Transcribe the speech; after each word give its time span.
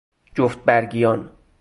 جفت 0.35 0.63
برگیان 0.65 1.31